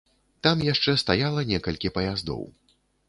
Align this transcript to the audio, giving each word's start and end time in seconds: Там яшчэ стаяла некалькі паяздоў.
Там 0.47 0.61
яшчэ 0.67 0.95
стаяла 1.03 1.43
некалькі 1.51 1.93
паяздоў. 1.99 2.43